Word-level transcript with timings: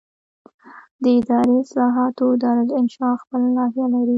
د 1.01 1.03
اداري 1.19 1.55
اصلاحاتو 1.63 2.25
دارالانشا 2.41 3.09
خپله 3.21 3.47
لایحه 3.57 3.85
لري. 3.93 4.09